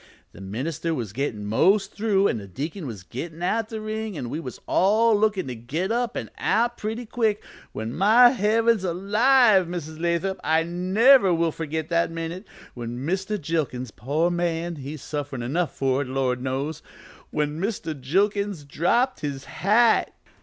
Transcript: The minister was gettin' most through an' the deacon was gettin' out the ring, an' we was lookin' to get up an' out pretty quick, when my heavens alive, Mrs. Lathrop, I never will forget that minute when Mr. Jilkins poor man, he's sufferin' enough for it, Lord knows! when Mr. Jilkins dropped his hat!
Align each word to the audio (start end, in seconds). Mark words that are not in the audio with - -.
The 0.31 0.41
minister 0.41 0.95
was 0.95 1.13
gettin' 1.13 1.45
most 1.45 1.93
through 1.93 2.27
an' 2.27 2.39
the 2.39 2.47
deacon 2.47 2.87
was 2.87 3.03
gettin' 3.03 3.43
out 3.43 3.69
the 3.69 3.79
ring, 3.79 4.17
an' 4.17 4.31
we 4.31 4.39
was 4.39 4.59
lookin' 4.67 5.45
to 5.45 5.53
get 5.53 5.91
up 5.91 6.17
an' 6.17 6.31
out 6.39 6.75
pretty 6.75 7.05
quick, 7.05 7.43
when 7.71 7.93
my 7.93 8.31
heavens 8.31 8.83
alive, 8.83 9.67
Mrs. 9.67 9.99
Lathrop, 9.99 10.39
I 10.43 10.63
never 10.63 11.31
will 11.31 11.51
forget 11.51 11.89
that 11.89 12.09
minute 12.09 12.47
when 12.73 13.05
Mr. 13.05 13.39
Jilkins 13.39 13.91
poor 13.91 14.31
man, 14.31 14.77
he's 14.77 15.03
sufferin' 15.03 15.43
enough 15.43 15.75
for 15.75 16.01
it, 16.01 16.07
Lord 16.07 16.41
knows! 16.41 16.81
when 17.29 17.59
Mr. 17.61 17.93
Jilkins 18.01 18.63
dropped 18.63 19.19
his 19.19 19.45
hat! 19.45 20.15